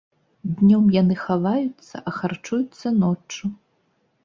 [0.61, 3.55] Днём яны хаваюцца, а харчуюцца ноччу.